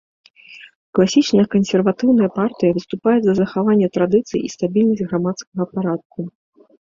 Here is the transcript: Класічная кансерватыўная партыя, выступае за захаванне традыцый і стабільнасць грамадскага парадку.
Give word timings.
Класічная 0.99 1.43
кансерватыўная 1.55 2.29
партыя, 2.37 2.71
выступае 2.77 3.13
за 3.25 3.33
захаванне 3.41 3.87
традыцый 3.99 4.39
і 4.49 4.51
стабільнасць 4.55 5.07
грамадскага 5.11 5.63
парадку. 5.77 6.19